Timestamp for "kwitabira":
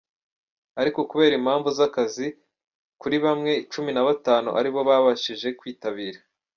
5.59-6.19